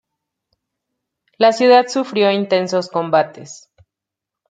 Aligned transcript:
La 1.37 1.51
ciudad 1.53 1.85
sufrió 1.87 2.31
intensos 2.31 2.89
combates. 2.89 3.69